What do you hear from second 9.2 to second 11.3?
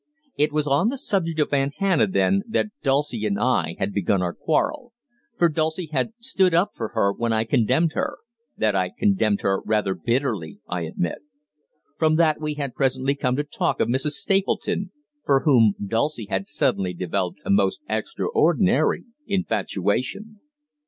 her rather bitterly, I admit.